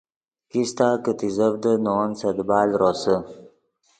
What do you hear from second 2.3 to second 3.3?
دیبال روسے